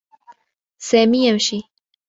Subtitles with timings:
[0.81, 1.61] سامي يمشي.